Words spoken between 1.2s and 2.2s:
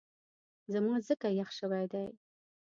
یخ شوی دی